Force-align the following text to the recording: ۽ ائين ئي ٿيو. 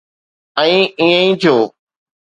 ۽ 0.61 0.65
ائين 0.65 0.83
ئي 1.19 1.31
ٿيو. 1.45 1.57